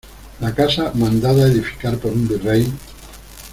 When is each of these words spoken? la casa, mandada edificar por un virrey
la 0.39 0.55
casa, 0.55 0.91
mandada 0.95 1.43
edificar 1.45 1.95
por 1.99 2.11
un 2.11 2.27
virrey 2.27 2.73